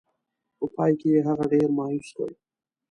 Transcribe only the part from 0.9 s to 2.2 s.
کې یې هغه ډېر مایوس